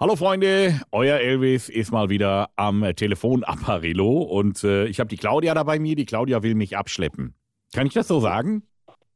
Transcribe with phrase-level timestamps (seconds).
[0.00, 5.54] Hallo Freunde, euer Elvis ist mal wieder am Telefonapparillo und äh, ich habe die Claudia
[5.54, 5.96] da bei mir.
[5.96, 7.34] Die Claudia will mich abschleppen.
[7.74, 8.62] Kann ich das so sagen?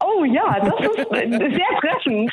[0.00, 2.32] Oh ja, das ist sehr treffend.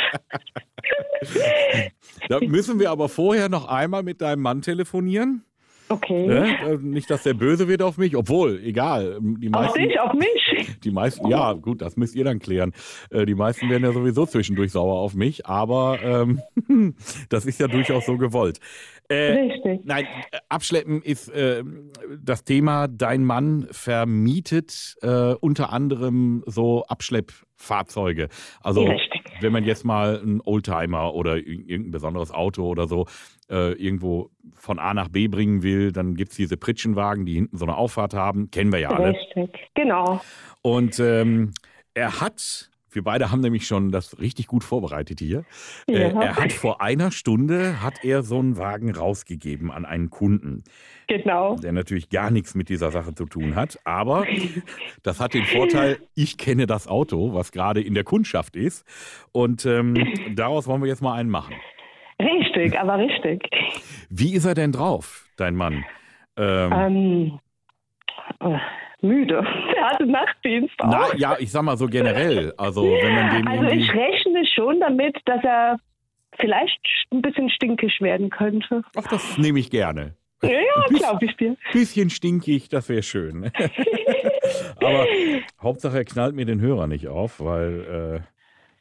[2.30, 5.46] da müssen wir aber vorher noch einmal mit deinem Mann telefonieren.
[5.90, 6.28] Okay.
[6.28, 6.80] Ne?
[6.82, 9.18] Nicht, dass der böse wird auf mich, obwohl, egal.
[9.22, 10.78] Die meisten, auf dich, auf mich?
[10.84, 12.74] Die meisten, ja, gut, das müsst ihr dann klären.
[13.10, 16.42] Äh, die meisten werden ja sowieso zwischendurch sauer auf mich, aber ähm,
[17.30, 18.60] das ist ja durchaus so gewollt.
[19.10, 19.82] Äh, Richtig.
[19.86, 20.06] Nein,
[20.50, 21.64] Abschleppen ist äh,
[22.22, 22.88] das Thema.
[22.88, 28.30] Dein Mann vermietet äh, unter anderem so Abschleppfahrzeuge.
[28.62, 29.19] Also Richtig.
[29.42, 33.06] Wenn man jetzt mal einen Oldtimer oder irgendein besonderes Auto oder so
[33.50, 37.58] äh, irgendwo von A nach B bringen will, dann gibt es diese Pritschenwagen, die hinten
[37.58, 38.52] so eine Auffahrt haben.
[38.52, 39.10] Kennen wir ja alle.
[39.10, 40.22] Richtig, genau.
[40.62, 41.54] Und ähm,
[41.94, 45.44] er hat wir beide haben nämlich schon das richtig gut vorbereitet hier.
[45.88, 45.98] Ja.
[45.98, 50.64] Äh, er hat vor einer Stunde hat er so einen Wagen rausgegeben an einen Kunden.
[51.08, 51.56] Genau.
[51.56, 53.80] Der natürlich gar nichts mit dieser Sache zu tun hat.
[53.84, 54.26] Aber
[55.04, 58.86] das hat den Vorteil, ich kenne das Auto, was gerade in der Kundschaft ist.
[59.32, 59.96] Und ähm,
[60.36, 61.56] daraus wollen wir jetzt mal einen machen.
[62.22, 63.50] Richtig, aber richtig.
[64.10, 65.86] Wie ist er denn drauf, dein Mann?
[66.38, 67.40] Ähm, ähm,
[68.40, 68.58] äh,
[69.02, 69.46] müde.
[69.80, 70.88] Der hatte Nachtdienst auch.
[70.88, 72.54] Na, ja, ich sag mal so generell.
[72.58, 75.78] Also, wenn man den also ich rechne schon damit, dass er
[76.38, 76.80] vielleicht
[77.12, 78.84] ein bisschen stinkig werden könnte.
[78.96, 80.16] Ach, das nehme ich gerne.
[80.42, 81.56] Ja, ja glaube ich dir.
[81.72, 83.52] Bisschen stinkig, das wäre schön.
[84.82, 85.06] Aber
[85.62, 88.39] Hauptsache, er knallt mir den Hörer nicht auf, weil äh,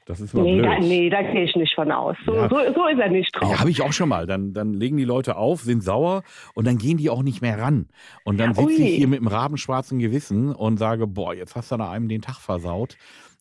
[0.08, 0.64] das ist mal nee, blöd.
[0.64, 2.16] Da, nee, da gehe ich nicht von aus.
[2.24, 2.48] So, ja.
[2.48, 3.50] so, so ist er nicht drauf.
[3.50, 4.26] Ja, habe ich auch schon mal.
[4.26, 6.22] Dann, dann legen die Leute auf, sind sauer
[6.54, 7.88] und dann gehen die auch nicht mehr ran.
[8.24, 11.76] Und dann sitze ich hier mit einem rabenschwarzen Gewissen und sage, boah, jetzt hast du
[11.76, 12.96] da einem den Tag versaut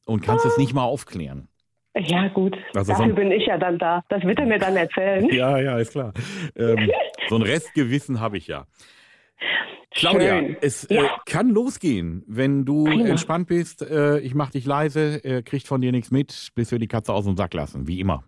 [0.05, 0.49] und kannst ah.
[0.49, 1.47] es nicht mal aufklären.
[1.95, 2.57] Ja, gut.
[2.75, 4.03] Also Dafür so ein, bin ich ja dann da.
[4.09, 5.29] Das wird er mir dann erzählen.
[5.31, 6.11] Ja, ja, ist klar.
[6.57, 6.91] Ähm,
[7.29, 8.65] so ein Restgewissen habe ich ja.
[9.91, 10.57] Claudia, Schön.
[10.61, 11.03] es äh, ja.
[11.05, 13.05] äh, kann losgehen, wenn du Prima.
[13.05, 13.81] entspannt bist.
[13.81, 17.13] Äh, ich mache dich leise, äh, kriegt von dir nichts mit, bis wir die Katze
[17.13, 18.23] aus dem Sack lassen, wie immer.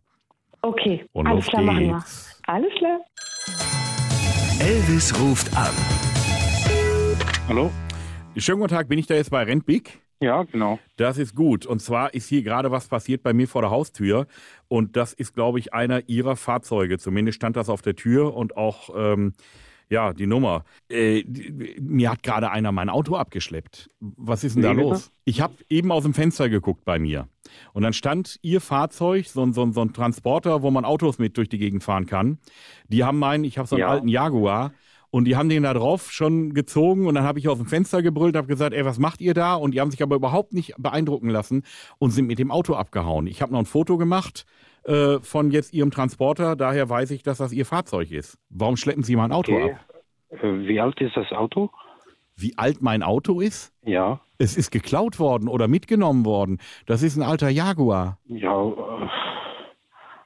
[0.62, 2.04] Okay, Und alles klar, machen wir.
[2.48, 3.00] Alles klar.
[4.60, 5.74] Elvis ruft an.
[7.48, 7.72] Hallo?
[8.36, 10.00] Schönen guten Tag, bin ich da jetzt bei Rentbig?
[10.22, 10.80] Ja, genau.
[10.98, 11.66] Das ist gut.
[11.66, 14.28] Und zwar ist hier gerade was passiert bei mir vor der Haustür.
[14.68, 16.98] Und das ist, glaube ich, einer Ihrer Fahrzeuge.
[16.98, 19.34] Zumindest stand das auf der Tür und auch ähm,
[19.90, 20.64] ja, die Nummer.
[20.90, 21.24] Äh,
[21.80, 23.90] mir hat gerade einer mein Auto abgeschleppt.
[24.00, 25.12] Was ist denn da los?
[25.26, 27.28] Ich habe eben aus dem Fenster geguckt bei mir.
[27.74, 31.38] Und dann stand ihr Fahrzeug, so, ein, so, so ein Transporter, wo man Autos mit
[31.38, 32.38] durch die Gegend fahren kann.
[32.88, 33.90] Die haben meinen, ich habe so einen ja.
[33.90, 34.74] alten Jaguar.
[35.12, 38.02] Und die haben den da drauf schon gezogen und dann habe ich aus dem Fenster
[38.02, 39.56] gebrüllt, habe gesagt, ey, was macht ihr da?
[39.56, 41.64] Und die haben sich aber überhaupt nicht beeindrucken lassen
[41.98, 43.26] und sind mit dem Auto abgehauen.
[43.28, 44.46] Ich habe noch ein Foto gemacht
[44.84, 46.56] äh, von jetzt Ihrem Transporter.
[46.56, 48.38] Daher weiß ich, dass das Ihr Fahrzeug ist.
[48.50, 49.74] Warum schleppen Sie mein Auto okay.
[49.74, 50.44] ab?
[50.44, 51.72] Äh, wie alt ist das Auto?
[52.36, 53.74] Wie alt mein Auto ist?
[53.84, 54.22] Ja.
[54.38, 56.60] Es ist geklaut worden oder mitgenommen worden.
[56.86, 58.18] Das ist ein alter Jaguar.
[58.26, 59.10] Ja, äh,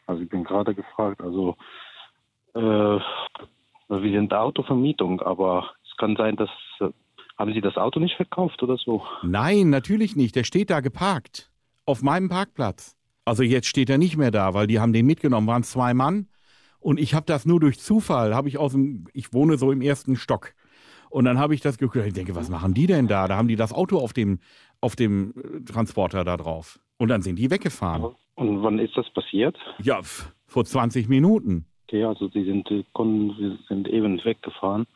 [0.06, 1.22] also ich bin gerade gefragt.
[1.22, 1.56] Also
[2.54, 3.00] äh,
[4.02, 6.50] wir sind Autovermietung, aber es kann sein, dass
[7.38, 9.04] haben Sie das Auto nicht verkauft oder so?
[9.24, 10.36] Nein, natürlich nicht.
[10.36, 11.52] Der steht da geparkt
[11.86, 12.96] auf meinem Parkplatz.
[13.26, 16.28] Also jetzt steht er nicht mehr da, weil die haben den mitgenommen, waren zwei Mann.
[16.80, 19.82] Und ich habe das nur durch Zufall, habe ich aus dem, ich wohne so im
[19.82, 20.54] ersten Stock.
[21.10, 23.28] Und dann habe ich das geguckt, ich denke, was machen die denn da?
[23.28, 24.40] Da haben die das Auto auf dem,
[24.82, 26.80] auf dem äh, Transporter da drauf.
[26.98, 28.14] Und dann sind die weggefahren.
[28.36, 29.58] Und wann ist das passiert?
[29.82, 30.02] Ja,
[30.48, 31.66] vor 20 Minuten.
[31.94, 34.88] Okay, also die sind, die Kunden sind eben weggefahren.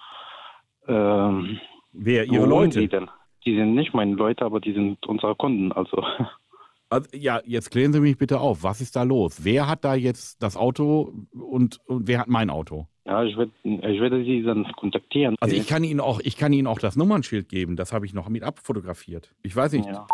[0.88, 1.60] Ähm,
[1.94, 2.80] Wer, ihre Leute?
[2.80, 3.08] Die, denn?
[3.46, 5.72] die sind nicht meine Leute, aber die sind unsere Kunden.
[5.72, 6.04] Also
[6.90, 8.64] Also, ja, jetzt klären Sie mich bitte auf.
[8.64, 9.44] Was ist da los?
[9.44, 12.88] Wer hat da jetzt das Auto und, und wer hat mein Auto?
[13.06, 15.36] Ja, ich werde ich werd Sie dann kontaktieren.
[15.40, 17.76] Also ich kann Ihnen auch, ich kann Ihnen auch das Nummernschild geben.
[17.76, 19.36] Das habe ich noch mit abfotografiert.
[19.44, 19.86] Ich weiß nicht.
[19.86, 20.08] Ja.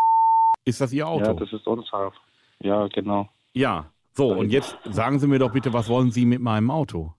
[0.66, 1.26] Ist das Ihr Auto?
[1.26, 2.12] Ja, das ist unser.
[2.60, 3.30] Ja, genau.
[3.54, 3.94] Ja.
[4.14, 7.14] So, und jetzt sagen Sie mir doch bitte, was wollen Sie mit meinem Auto?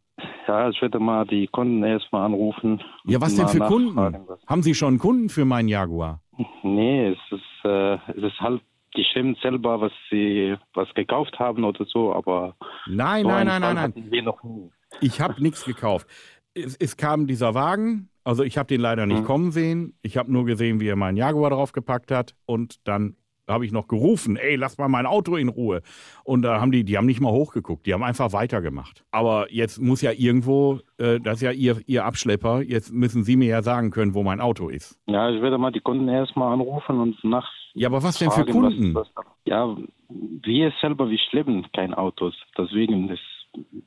[0.47, 2.81] Ja, ich werde mal die Kunden erstmal anrufen.
[3.05, 3.99] Ja, was denn für Kunden?
[4.47, 6.21] Haben Sie schon Kunden für meinen Jaguar?
[6.63, 8.63] Nee, es ist, äh, es ist halt
[8.97, 12.55] die stimmt selber, was sie was gekauft haben oder so, aber
[12.87, 13.93] nein, so nein, nein, nein, nein.
[14.11, 14.71] Wir noch nie.
[15.01, 16.07] Ich habe nichts gekauft.
[16.55, 19.27] Es, es, kam dieser Wagen, also ich habe den leider nicht mhm.
[19.27, 19.99] kommen sehen.
[20.03, 23.17] Ich habe nur gesehen, wie er meinen Jaguar draufgepackt hat und dann
[23.49, 25.83] habe ich noch gerufen, ey, lass mal mein Auto in Ruhe.
[26.25, 29.05] Und da haben die, die haben nicht mal hochgeguckt, die haben einfach weitergemacht.
[29.11, 33.37] Aber jetzt muss ja irgendwo, äh, das ist ja ihr, ihr Abschlepper, jetzt müssen Sie
[33.37, 34.99] mir ja sagen können, wo mein Auto ist.
[35.07, 37.49] Ja, ich werde mal die Kunden erstmal anrufen und nach.
[37.75, 38.95] Ja, aber was denn für Kunden?
[38.95, 39.77] Was, was, ja,
[40.09, 42.35] wir selber, wir schleppen kein Autos.
[42.57, 43.21] Deswegen ist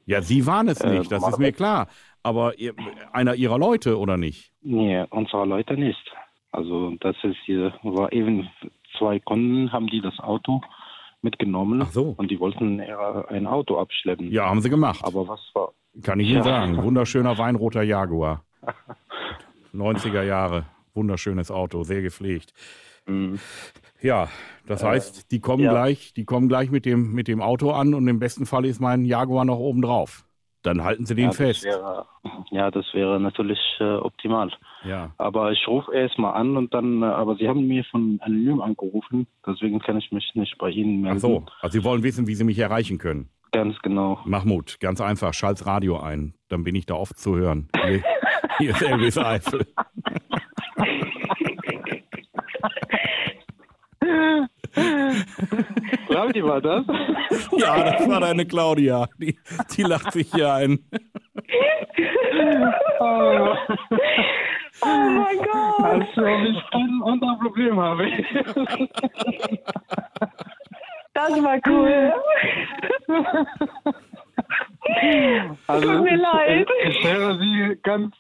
[0.06, 1.88] Ja, Sie waren es Äh, nicht, das ist mir klar.
[2.22, 2.74] Aber ihr,
[3.14, 4.52] einer Ihrer Leute, oder nicht?
[4.62, 6.04] Nee, unsere Leute nicht.
[6.52, 8.50] Also das ist hier, war eben
[8.98, 10.62] zwei Kunden, haben die das Auto
[11.22, 12.14] mitgenommen Ach so.
[12.18, 14.32] und die wollten eher ein Auto abschleppen.
[14.32, 15.00] Ja, haben Sie gemacht.
[15.04, 15.74] Aber was war?
[16.04, 16.44] Kann ich Ihnen Ja.
[16.44, 16.78] sagen.
[16.84, 18.44] Wunderschöner weinroter Jaguar.
[19.74, 20.66] 90er Jahre.
[20.94, 22.54] Wunderschönes Auto, sehr gepflegt.
[23.06, 23.40] Mhm.
[24.02, 24.28] Ja,
[24.68, 25.72] das heißt, die kommen ja.
[25.72, 28.80] gleich, die kommen gleich mit dem, mit dem Auto an und im besten Fall ist
[28.80, 30.27] mein Jaguar noch oben drauf.
[30.68, 31.64] Dann halten Sie den ja, fest.
[31.64, 32.06] Wäre,
[32.52, 34.52] ja, das wäre natürlich äh, optimal.
[34.84, 35.12] Ja.
[35.18, 38.60] Aber ich rufe erst mal an und dann, äh, aber Sie haben mir von anonym
[38.60, 41.18] angerufen, deswegen kann ich mich nicht bei Ihnen melden.
[41.20, 43.30] Ach so, also Sie wollen wissen, wie Sie mich erreichen können.
[43.54, 44.20] Ganz genau.
[44.26, 47.70] Mahmoud, ganz einfach, schalt's Radio ein, dann bin ich da oft zu hören.
[47.86, 48.04] Hier,
[48.58, 49.66] hier ist Elvis Eifel.
[56.18, 56.84] Claudi war das?
[57.58, 59.08] Ja, das war deine Claudia.
[59.20, 59.38] Die,
[59.76, 60.80] die lacht sich hier ein.
[63.00, 63.56] oh,
[64.82, 65.80] Oh mein Gott.
[65.80, 68.12] also, ich kein anderes Problem habe.
[71.14, 72.14] Das war cool.
[75.68, 76.68] Also, Tut mir ich, leid.
[76.86, 78.16] Ich höre Sie ganz,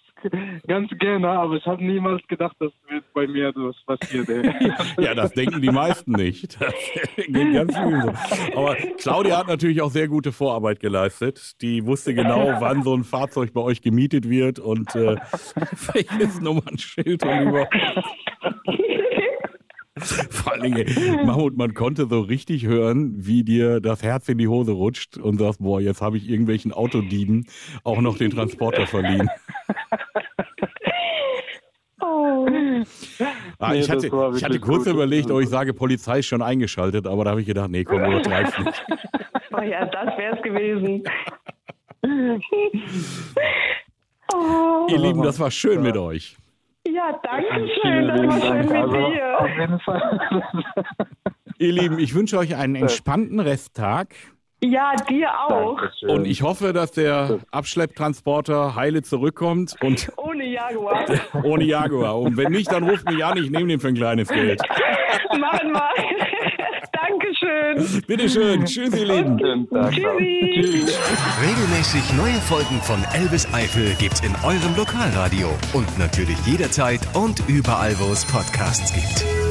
[0.67, 4.27] ganz gerne, aber ich habe niemals gedacht, dass wird bei mir das passiert.
[4.99, 6.59] Ja, das denken die meisten nicht.
[6.59, 6.73] Das
[7.15, 8.13] geht ganz vielen so.
[8.55, 11.61] Aber Claudia hat natürlich auch sehr gute Vorarbeit geleistet.
[11.61, 15.15] Die wusste genau, wann so ein Fahrzeug bei euch gemietet wird und äh,
[15.93, 17.67] welches Nummernschild und.
[20.29, 24.47] Vor allen Dingen, Mahmoud, man konnte so richtig hören, wie dir das Herz in die
[24.47, 27.47] Hose rutscht und sagst, boah, jetzt habe ich irgendwelchen Autodieben
[27.83, 29.27] auch noch den Transporter verliehen.
[31.99, 32.47] Oh.
[33.59, 34.93] Ah, Nee, ich, hatte, ich hatte kurz gut.
[34.93, 38.03] überlegt, ob ich sage, Polizei ist schon eingeschaltet, aber da habe ich gedacht, nee, komm,
[38.03, 38.85] übertreib's nicht.
[39.51, 41.03] oh ja, das wär's gewesen.
[44.33, 44.87] Oh.
[44.89, 46.35] Ihr Lieben, das war schön mit euch.
[46.85, 48.07] Ja, danke schön.
[48.07, 48.71] Das war schön Dank.
[48.91, 49.39] mit Also, dir.
[49.39, 50.43] auf jeden Fall.
[51.59, 54.15] Ihr Lieben, ich wünsche euch einen entspannten Resttag
[54.61, 55.77] Ja, dir auch.
[55.79, 56.09] Dankeschön.
[56.09, 61.05] und ich hoffe, dass der Abschlepptransporter heile zurückkommt und Ohne Jaguar.
[61.43, 62.19] ohne Jaguar.
[62.19, 64.59] Und wenn nicht, dann ruft mich an, ich nehme den für ein kleines Geld.
[65.39, 65.89] Machen wir.
[66.91, 68.01] Dankeschön.
[68.07, 68.65] Bitteschön.
[68.65, 69.37] Tschüss, ihr Lieben.
[69.37, 70.85] Tschüssi.
[71.41, 77.97] Regelmäßig neue Folgen von Elvis Eifel gibt's in eurem Lokalradio und natürlich jederzeit und überall,
[77.99, 79.46] wo es Podcasts gibt.